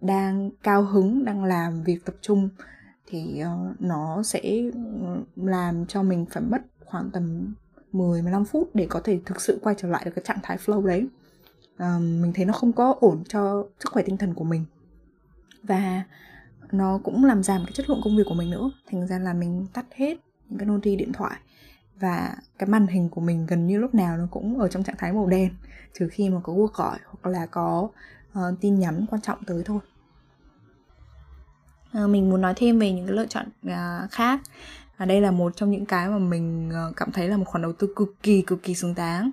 [0.00, 2.48] đang cao hứng đang làm việc tập trung
[3.06, 4.62] thì uh, nó sẽ
[5.36, 7.54] làm cho mình phải mất khoảng tầm
[7.92, 10.56] 10 15 phút để có thể thực sự quay trở lại được cái trạng thái
[10.56, 11.06] flow đấy.
[11.78, 14.64] Um, mình thấy nó không có ổn cho sức khỏe tinh thần của mình.
[15.62, 16.02] Và
[16.72, 18.70] nó cũng làm giảm cái chất lượng công việc của mình nữa.
[18.90, 21.36] Thành ra là mình tắt hết những cái noti điện thoại
[22.00, 24.96] và cái màn hình của mình gần như lúc nào nó cũng ở trong trạng
[24.98, 25.50] thái màu đen
[25.98, 27.88] trừ khi mà có cuộc gọi hoặc là có
[28.38, 29.80] uh, tin nhắn quan trọng tới thôi.
[31.92, 34.40] À, mình muốn nói thêm về những cái lựa chọn uh, khác.
[34.96, 37.62] Và đây là một trong những cái mà mình uh, cảm thấy là một khoản
[37.62, 39.30] đầu tư cực kỳ cực kỳ xứng đáng.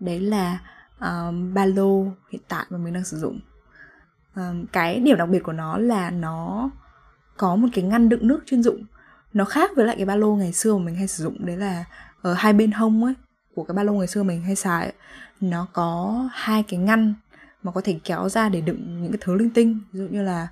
[0.00, 0.60] Đấy là
[0.96, 3.40] uh, ba lô hiện tại mà mình đang sử dụng
[4.72, 6.70] cái điểm đặc biệt của nó là nó
[7.36, 8.84] có một cái ngăn đựng nước chuyên dụng.
[9.32, 11.56] Nó khác với lại cái ba lô ngày xưa mà mình hay sử dụng đấy
[11.56, 11.84] là
[12.22, 13.14] ở hai bên hông ấy
[13.54, 14.92] của cái ba lô ngày xưa mình hay xài ấy,
[15.40, 17.14] nó có hai cái ngăn
[17.62, 20.22] mà có thể kéo ra để đựng những cái thứ linh tinh ví dụ như
[20.22, 20.48] là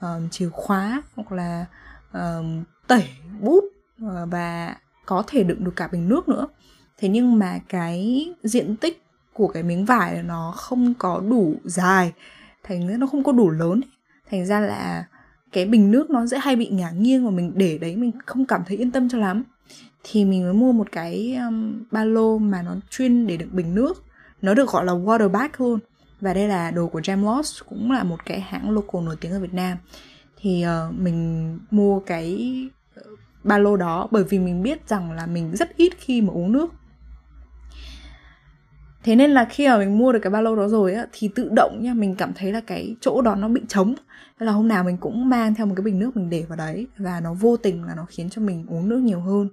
[0.00, 1.66] um, chìa khóa hoặc là
[2.12, 3.08] um, tẩy
[3.40, 3.64] bút
[4.02, 6.46] ờ, và có thể đựng được cả bình nước nữa.
[6.98, 12.12] Thế nhưng mà cái diện tích của cái miếng vải nó không có đủ dài
[12.62, 13.80] thành ra nó không có đủ lớn.
[14.30, 15.04] Thành ra là
[15.52, 18.46] cái bình nước nó sẽ hay bị ngả nghiêng và mình để đấy mình không
[18.46, 19.42] cảm thấy yên tâm cho lắm.
[20.04, 23.74] Thì mình mới mua một cái um, ba lô mà nó chuyên để đựng bình
[23.74, 24.04] nước.
[24.42, 25.78] Nó được gọi là water bag luôn.
[26.20, 29.40] Và đây là đồ của Jamlost cũng là một cái hãng local nổi tiếng ở
[29.40, 29.78] Việt Nam.
[30.40, 32.54] Thì uh, mình mua cái
[32.94, 33.02] ờ,
[33.44, 36.52] ba lô đó bởi vì mình biết rằng là mình rất ít khi mà uống
[36.52, 36.72] nước
[39.02, 41.30] thế nên là khi mà mình mua được cái ba lô đó rồi á thì
[41.34, 43.94] tự động nha mình cảm thấy là cái chỗ đó nó bị trống.
[44.40, 46.56] Nên là hôm nào mình cũng mang theo một cái bình nước mình để vào
[46.56, 49.48] đấy và nó vô tình là nó khiến cho mình uống nước nhiều hơn.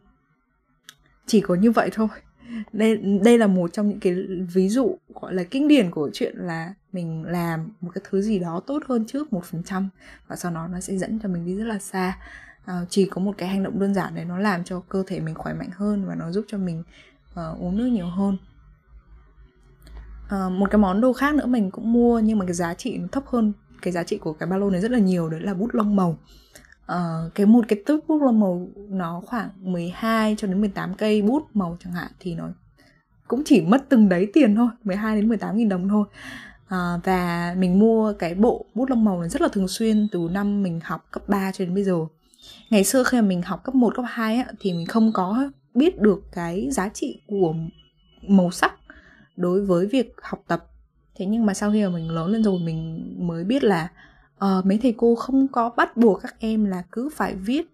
[1.25, 2.07] Chỉ có như vậy thôi.
[2.73, 4.15] Đây đây là một trong những cái
[4.53, 8.39] ví dụ gọi là kinh điển của chuyện là mình làm một cái thứ gì
[8.39, 9.89] đó tốt hơn trước một phần trăm
[10.27, 12.17] và sau đó nó sẽ dẫn cho mình đi rất là xa.
[12.65, 15.19] À, chỉ có một cái hành động đơn giản đấy nó làm cho cơ thể
[15.19, 16.83] mình khỏe mạnh hơn và nó giúp cho mình
[17.31, 18.37] uh, uống nước nhiều hơn
[20.35, 22.97] uh, một cái món đồ khác nữa mình cũng mua nhưng mà cái giá trị
[22.97, 25.41] nó thấp hơn cái giá trị của cái ba lô này rất là nhiều đấy
[25.41, 26.17] là bút lông màu.
[26.91, 31.21] Uh, cái một cái túp bút lông màu nó khoảng 12 cho đến 18 cây
[31.21, 32.49] bút màu chẳng hạn thì nó
[33.27, 36.05] cũng chỉ mất từng đấy tiền thôi 12 đến 18 nghìn đồng thôi.
[36.65, 40.27] Uh, và mình mua cái bộ bút lông màu này rất là thường xuyên từ
[40.31, 41.95] năm mình học cấp 3 cho đến bây giờ.
[42.69, 45.49] Ngày xưa khi mà mình học cấp 1, cấp 2 á, thì mình không có
[45.73, 47.55] biết được cái giá trị của
[48.27, 48.78] màu sắc
[49.39, 50.65] đối với việc học tập.
[51.15, 53.89] Thế nhưng mà sau khi mà mình lớn lên rồi mình mới biết là
[54.35, 57.65] uh, mấy thầy cô không có bắt buộc các em là cứ phải viết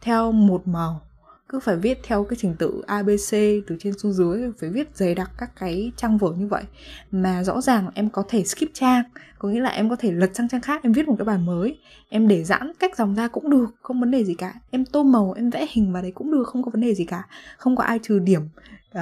[0.00, 1.00] theo một màu
[1.48, 3.30] cứ phải viết theo cái trình tự ABC
[3.66, 6.62] từ trên xuống dưới phải viết dày đặc các cái trang vở như vậy.
[7.10, 9.02] Mà rõ ràng em có thể skip trang
[9.38, 11.38] có nghĩa là em có thể lật sang trang khác em viết một cái bài
[11.38, 14.54] mới em để giãn cách dòng ra cũng được không vấn đề gì cả.
[14.70, 17.04] Em tô màu em vẽ hình vào đấy cũng được không có vấn đề gì
[17.04, 17.22] cả.
[17.56, 18.42] Không có ai trừ điểm
[18.90, 19.00] uh,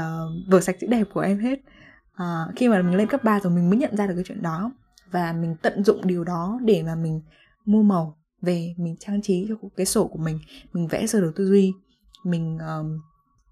[0.48, 1.60] vở sạch chữ đẹp của em hết
[2.16, 4.42] à, khi mà mình lên cấp 3 rồi mình mới nhận ra được cái chuyện
[4.42, 4.72] đó.
[5.10, 7.20] Và mình tận dụng điều đó để mà mình
[7.64, 10.38] mua màu về mình trang trí cho cái sổ của mình
[10.72, 11.72] mình vẽ sơ đồ tư duy.
[12.24, 13.00] Mình um,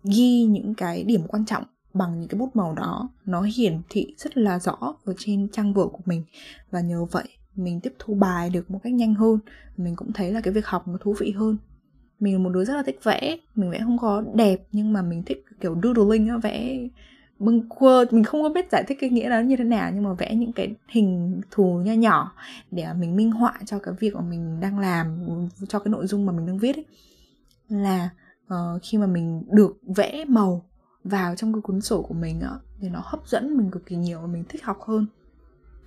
[0.04, 3.08] ghi những cái điểm quan trọng bằng những cái bút màu đó.
[3.24, 6.24] Nó hiển thị rất là rõ ở trên trang vở của mình.
[6.70, 9.38] Và nhờ vậy mình tiếp thu bài được một cách nhanh hơn.
[9.76, 11.56] Mình cũng thấy là cái việc học nó thú vị hơn.
[12.20, 13.36] Mình là một đứa rất là thích vẽ.
[13.54, 16.88] Mình vẽ không có đẹp nhưng mà mình thích kiểu doodling á vẽ
[17.38, 20.04] bưng quơ mình không có biết giải thích cái nghĩa đó như thế nào nhưng
[20.04, 22.32] mà vẽ những cái hình thù nho nhỏ
[22.70, 25.26] để mình minh họa cho cái việc mà mình đang làm
[25.68, 26.84] cho cái nội dung mà mình đang viết ấy.
[27.68, 28.10] Là
[28.46, 30.64] uh, khi mà mình được vẽ màu
[31.04, 33.96] vào trong cái cuốn sổ của mình á thì nó hấp dẫn mình cực kỳ
[33.96, 35.06] nhiều và mình thích học hơn.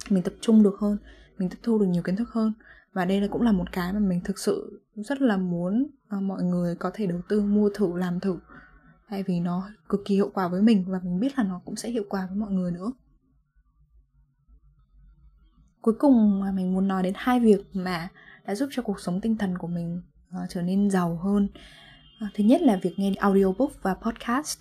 [0.09, 0.97] Mình tập trung được hơn
[1.37, 2.53] mình tiếp thu được nhiều kiến thức hơn.
[2.93, 6.23] Và đây là cũng là một cái mà mình thực sự rất là muốn uh,
[6.23, 8.37] mọi người có thể đầu tư mua thử làm thử
[9.09, 11.75] tại vì nó cực kỳ hiệu quả với mình và mình biết là nó cũng
[11.75, 12.91] sẽ hiệu quả với mọi người nữa.
[15.81, 18.09] Cuối cùng mà mình muốn nói đến hai việc mà
[18.45, 21.47] đã giúp cho cuộc sống tinh thần của mình uh, trở nên giàu hơn.
[22.25, 24.59] Uh, thứ nhất là việc nghe audiobook và podcast.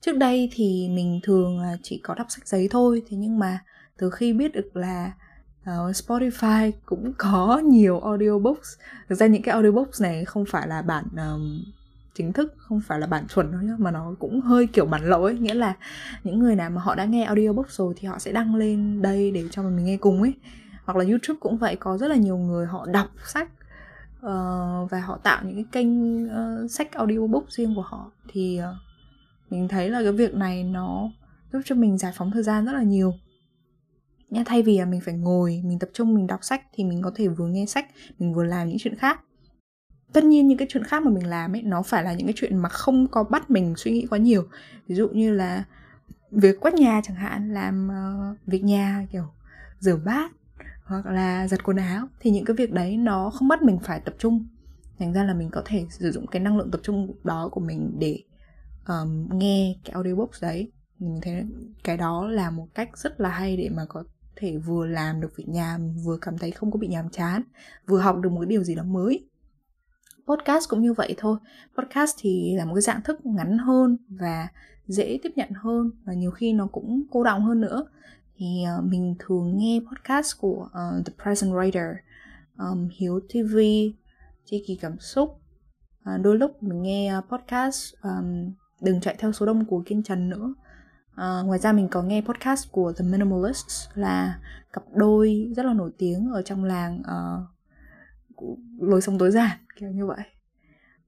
[0.00, 3.58] Trước đây thì mình thường là chỉ có đọc sách giấy thôi thế nhưng mà
[3.98, 5.12] từ khi biết được là
[5.60, 8.68] uh, Spotify cũng có nhiều audiobooks.
[9.08, 11.64] Thực ra những cái audiobooks này không phải là bản um,
[12.14, 15.04] chính thức không phải là bản chuẩn đâu nhá mà nó cũng hơi kiểu bản
[15.04, 15.38] lậu ấy.
[15.38, 15.74] Nghĩa là
[16.24, 19.30] những người nào mà họ đã nghe audiobook rồi thì họ sẽ đăng lên đây
[19.30, 20.34] để cho mình nghe cùng ấy.
[20.84, 23.50] Hoặc là youtube cũng vậy có rất là nhiều người họ đọc sách
[24.18, 28.12] uh, và họ tạo những cái kênh uh, sách audiobook riêng của họ.
[28.28, 28.76] Thì uh,
[29.50, 31.10] mình thấy là cái việc này nó
[31.52, 33.14] giúp cho mình giải phóng thời gian rất là nhiều.
[34.30, 37.02] Nha thay vì là mình phải ngồi mình tập trung mình đọc sách thì mình
[37.02, 37.86] có thể vừa nghe sách
[38.18, 39.20] mình vừa làm những chuyện khác
[40.14, 42.34] tất nhiên những cái chuyện khác mà mình làm ấy nó phải là những cái
[42.36, 44.48] chuyện mà không có bắt mình suy nghĩ quá nhiều.
[44.88, 45.64] Ví dụ như là
[46.30, 49.24] việc quét nhà chẳng hạn làm uh, việc nhà kiểu
[49.78, 50.32] rửa bát
[50.84, 54.00] hoặc là giặt quần áo thì những cái việc đấy nó không bắt mình phải
[54.00, 54.46] tập trung.
[54.98, 57.60] Thành ra là mình có thể sử dụng cái năng lượng tập trung đó của
[57.60, 58.22] mình để
[58.88, 60.72] um, nghe cái audiobook đấy.
[60.98, 61.44] Mình thấy
[61.84, 64.04] cái đó là một cách rất là hay để mà có
[64.36, 67.42] thể vừa làm được việc nhà vừa cảm thấy không có bị nhàm chán
[67.86, 69.28] vừa học được một cái điều gì đó mới
[70.26, 71.38] podcast cũng như vậy thôi.
[71.78, 74.48] Podcast thì là một cái dạng thức ngắn hơn và
[74.86, 77.86] dễ tiếp nhận hơn và nhiều khi nó cũng cô động hơn nữa.
[78.36, 81.94] Thì uh, mình thường nghe podcast của uh, The Present Writer
[82.58, 83.58] um, Hiếu TV
[84.44, 85.40] Chi kỳ cảm xúc.
[86.00, 90.28] Uh, đôi lúc mình nghe podcast um, đừng chạy theo số đông của Kiên Trần
[90.28, 90.54] nữa.
[91.12, 94.40] Uh, ngoài ra mình có nghe podcast của The Minimalists là
[94.72, 97.53] cặp đôi rất là nổi tiếng ở trong làng uh,
[98.80, 100.24] lối sống tối giản kiểu như vậy.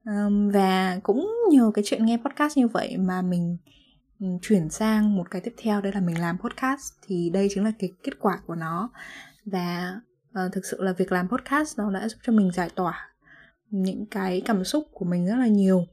[0.04, 3.56] Um, và cũng nhờ cái chuyện nghe podcast như vậy mà mình
[4.42, 6.92] chuyển sang một cái tiếp theo đây là mình làm podcast.
[7.06, 8.90] Thì đây chính là cái kết quả của nó.
[9.44, 9.94] Và
[10.30, 13.10] uh, thực sự là việc làm podcast nó đã giúp cho mình giải tỏa
[13.70, 15.86] những cái cảm xúc của mình rất là nhiều.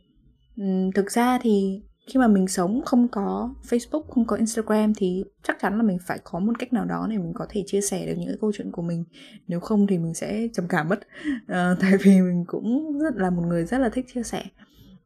[0.58, 5.24] Um, thực ra thì khi mà mình sống không có Facebook, không có Instagram thì
[5.44, 7.82] chắc chắn là mình phải có một cách nào đó để mình có thể chia
[7.82, 9.04] sẻ được những cái câu chuyện của mình.
[9.48, 11.00] Nếu không thì mình sẽ trầm cảm mất.
[11.48, 14.44] À, tại vì mình cũng rất là một người rất là thích chia sẻ.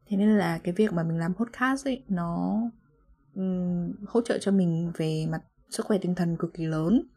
[0.07, 2.61] Thế nên là cái việc mà mình làm podcast ấy nó
[3.35, 7.07] um, hỗ trợ cho mình về mặt sức khỏe tinh thần cực kỳ lớn.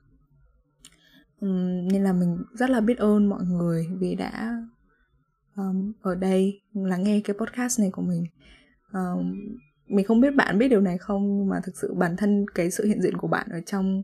[1.40, 4.62] Um, nên là mình rất là biết ơn mọi người vì đã
[5.56, 8.24] um, ở đây lắng nghe cái podcast này của mình.
[8.92, 9.34] Um,
[9.90, 12.70] mình không biết bạn biết điều này không nhưng mà thực sự bản thân cái
[12.70, 14.02] sự hiện diện của bạn ở trong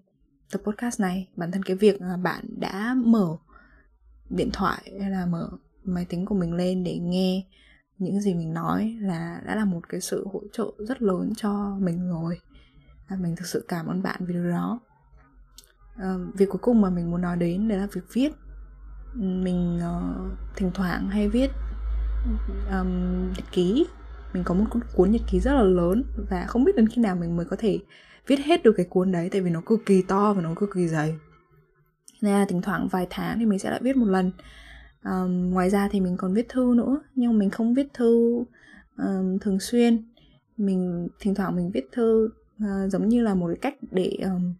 [0.52, 3.36] tập podcast này bản thân cái việc bạn đã mở
[4.30, 5.50] điện thoại hay là mở
[5.84, 7.44] máy tính của mình lên để nghe
[7.98, 11.76] những gì mình nói là đã là một cái sự hỗ trợ rất lớn cho
[11.80, 12.40] mình rồi.
[13.08, 14.80] Và mình thực sự cảm ơn bạn vì điều đó.
[15.96, 18.32] À, việc cuối cùng mà mình muốn nói đến đấy là việc viết.
[19.14, 21.50] Mình uh, thỉnh thoảng hay viết
[22.70, 23.86] um, nhật ký
[24.36, 24.64] mình có một
[24.96, 27.56] cuốn nhật ký rất là lớn và không biết đến khi nào mình mới có
[27.58, 27.78] thể
[28.26, 30.70] viết hết được cái cuốn đấy tại vì nó cực kỳ to và nó cực
[30.74, 31.14] kỳ dày.
[32.22, 34.32] Nên là thỉnh thoảng vài tháng thì mình sẽ lại viết một lần.
[35.04, 38.44] Um, ngoài ra thì mình còn viết thư nữa nhưng mà mình không viết thư
[38.98, 40.08] um, thường xuyên.
[40.56, 42.28] Mình thỉnh thoảng mình viết thư
[42.64, 44.54] uh, giống như là một cái cách để um,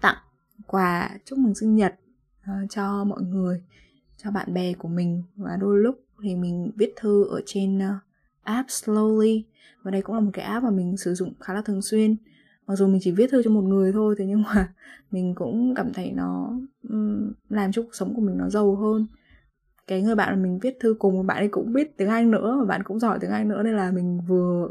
[0.00, 0.16] tặng
[0.66, 1.94] quà chúc mừng sinh nhật
[2.42, 3.62] uh, cho mọi người
[4.16, 5.22] cho bạn bè của mình.
[5.36, 8.09] Và đôi lúc thì mình viết thư ở trên uh,
[8.42, 9.42] app Slowly.
[9.82, 12.16] Và đây cũng là một cái app mà mình sử dụng khá là thường xuyên.
[12.66, 14.72] Mặc dù mình chỉ viết thư cho một người thôi thế nhưng mà
[15.10, 19.06] mình cũng cảm thấy nó um, làm cho cuộc sống của mình nó giàu hơn.
[19.86, 22.56] Cái người bạn mà mình viết thư cùng bạn ấy cũng biết tiếng Anh nữa
[22.58, 24.68] và bạn cũng giỏi tiếng Anh nữa nên là mình vừa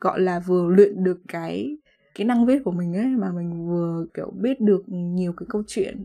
[0.00, 1.76] gọi là vừa luyện được cái
[2.14, 5.62] kỹ năng viết của mình ấy mà mình vừa kiểu biết được nhiều cái câu
[5.66, 6.04] chuyện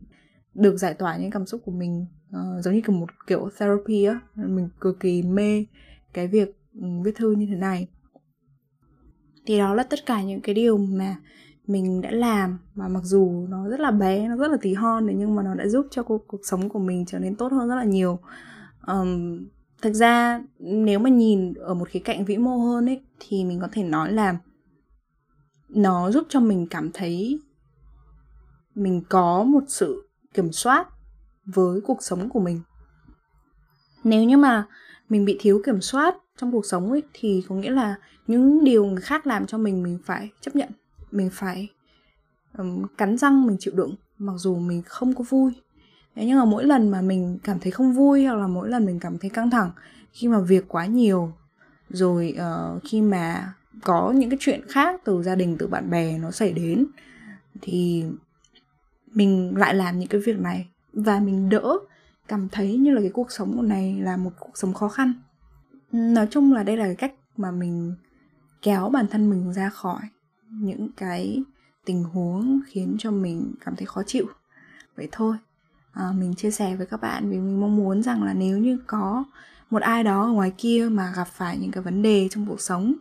[0.53, 2.05] được giải tỏa những cảm xúc của mình.
[2.29, 5.65] Uh, giống như kiểu một kiểu therapy á mình cực kỳ mê
[6.13, 7.87] cái việc Ừ, viết thư như thế này.
[9.45, 11.15] Thì đó là tất cả những cái điều mà
[11.67, 15.07] mình đã làm mà mặc dù nó rất là bé nó rất là tí hon
[15.17, 17.69] nhưng mà nó đã giúp cho cuộc, cuộc sống của mình trở nên tốt hơn
[17.69, 18.19] rất là nhiều.
[18.87, 19.45] Um,
[19.81, 23.59] thực ra nếu mà nhìn ở một khía cạnh vĩ mô hơn ấy thì mình
[23.59, 24.37] có thể nói là
[25.69, 27.39] nó giúp cho mình cảm thấy
[28.75, 30.87] mình có một sự kiểm soát
[31.45, 32.61] với cuộc sống của mình.
[34.03, 34.67] Nếu như mà
[35.09, 37.95] mình bị thiếu kiểm soát trong cuộc sống ấy thì có nghĩa là
[38.27, 40.69] những điều người khác làm cho mình mình phải chấp nhận
[41.11, 41.67] mình phải
[42.57, 45.51] um, cắn răng mình chịu đựng mặc dù mình không có vui.
[46.15, 48.85] Thế nhưng mà mỗi lần mà mình cảm thấy không vui hoặc là mỗi lần
[48.85, 49.71] mình cảm thấy căng thẳng
[50.11, 51.33] khi mà việc quá nhiều
[51.89, 53.53] rồi uh, khi mà
[53.83, 56.85] có những cái chuyện khác từ gia đình từ bạn bè nó xảy đến
[57.61, 58.03] thì
[59.13, 61.77] mình lại làm những cái việc này và mình đỡ
[62.27, 65.13] cảm thấy như là cái cuộc sống này là một cuộc sống khó khăn.
[65.91, 67.95] Nói chung là đây là cái cách mà mình
[68.61, 70.01] kéo bản thân mình ra khỏi
[70.49, 71.43] những cái
[71.85, 74.25] tình huống khiến cho mình cảm thấy khó chịu.
[74.95, 75.37] Vậy thôi
[75.91, 78.77] à, mình chia sẻ với các bạn vì mình mong muốn rằng là nếu như
[78.87, 79.23] có
[79.69, 82.61] một ai đó ở ngoài kia mà gặp phải những cái vấn đề trong cuộc
[82.61, 82.93] sống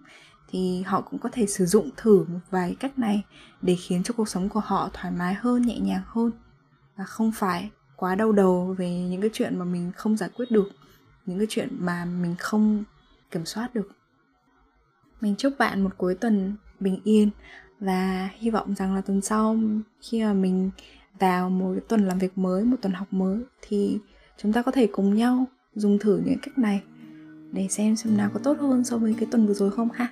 [0.48, 3.24] thì họ cũng có thể sử dụng thử một vài cách này
[3.62, 6.30] để khiến cho cuộc sống của họ thoải mái hơn nhẹ nhàng hơn.
[6.96, 10.50] Và không phải quá đau đầu về những cái chuyện mà mình không giải quyết
[10.50, 10.68] được,
[11.26, 12.84] những cái chuyện mà mình không
[13.30, 13.88] kiểm soát được.
[15.20, 17.30] Mình chúc bạn một cuối tuần bình yên
[17.80, 19.58] và hy vọng rằng là tuần sau
[20.00, 20.70] khi mà mình
[21.18, 23.98] vào một cái tuần làm việc mới, một tuần học mới thì
[24.36, 25.44] chúng ta có thể cùng nhau
[25.74, 26.82] dùng thử những cách này
[27.52, 30.08] để xem xem nào có tốt hơn so với cái tuần vừa rồi không ha.